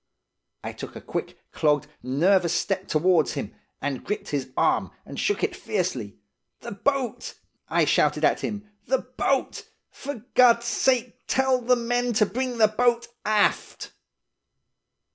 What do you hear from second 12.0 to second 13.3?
to bring the boat